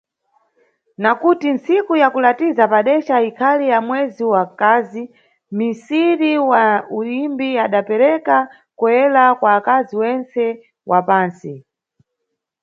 [1.03, 5.03] Na kuti ntsiku ya kulatiza padeca ikhali ya mwezi wa nkazi,
[5.57, 6.63] misiri wa
[6.99, 8.35] uyimbi adapereka
[8.79, 10.43] "Com Ela" kwa akazi wentse
[10.89, 11.53] wa pantsi.